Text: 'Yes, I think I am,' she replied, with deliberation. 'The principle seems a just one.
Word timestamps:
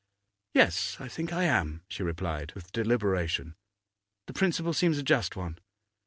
'Yes, 0.55 0.97
I 0.99 1.07
think 1.07 1.31
I 1.31 1.43
am,' 1.43 1.83
she 1.87 2.01
replied, 2.01 2.53
with 2.53 2.71
deliberation. 2.71 3.55
'The 4.25 4.33
principle 4.33 4.73
seems 4.73 4.97
a 4.97 5.03
just 5.03 5.35
one. 5.35 5.59